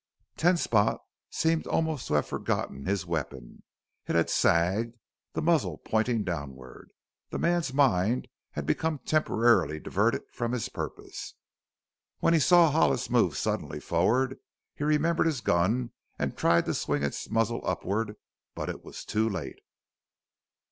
Ten 0.35 0.57
Spot 0.57 0.99
seemed 1.29 1.67
almost 1.67 2.07
to 2.07 2.15
have 2.15 2.25
forgotten 2.25 2.87
his 2.87 3.05
weapon; 3.05 3.61
it 4.07 4.15
had 4.15 4.31
sagged, 4.31 4.95
the 5.33 5.43
muzzle 5.43 5.77
pointing 5.77 6.23
downward 6.23 6.91
the 7.29 7.37
man's 7.37 7.71
mind 7.71 8.27
had 8.53 8.65
become 8.65 8.97
temporarily 9.05 9.79
diverted 9.79 10.23
from 10.31 10.53
his 10.53 10.69
purpose. 10.69 11.35
When 12.17 12.33
he 12.33 12.39
saw 12.39 12.71
Hollis 12.71 13.11
move 13.11 13.37
suddenly 13.37 13.79
forward 13.79 14.39
he 14.73 14.83
remembered 14.83 15.27
his 15.27 15.39
gun 15.39 15.91
and 16.17 16.35
tried 16.35 16.65
to 16.65 16.73
swing 16.73 17.03
its 17.03 17.29
muzzle 17.29 17.61
upward, 17.63 18.15
but 18.55 18.69
it 18.69 18.83
was 18.83 19.05
too 19.05 19.29
late. 19.29 19.59